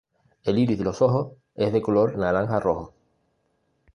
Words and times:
El 0.45 0.57
iris 0.57 0.79
de 0.79 0.83
los 0.83 0.99
ojos 1.03 1.33
es 1.53 1.71
de 1.71 1.79
color 1.79 2.17
naranja-rojo. 2.17 2.91